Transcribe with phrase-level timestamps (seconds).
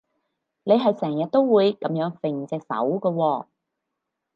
[0.63, 3.45] 你係成日都會噉樣揈隻手㗎喎